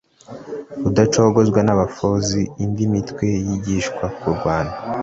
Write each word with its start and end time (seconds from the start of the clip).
Rudacogozwa 0.81 1.59
nabafozi 1.65 2.39
indi 2.63 2.85
mitwe 2.93 3.27
yigishwa 3.47 4.05
kurwana 4.17 4.73